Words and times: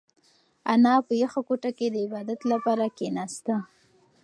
انا 0.73 0.93
په 1.07 1.13
یخه 1.23 1.41
کوټه 1.47 1.71
کې 1.77 1.87
د 1.89 1.95
عبادت 2.05 2.39
لپاره 2.51 2.85
کښېناسته. 2.97 3.55